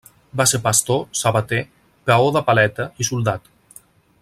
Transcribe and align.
Va 0.39 0.45
ser 0.51 0.59
pastor, 0.63 1.03
sabater, 1.19 1.59
peó 2.09 2.33
de 2.39 2.45
paleta 2.49 2.89
i 3.05 3.09
soldat. 3.11 3.51